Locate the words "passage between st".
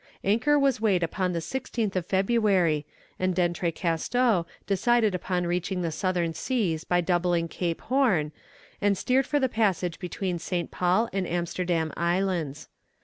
9.47-10.71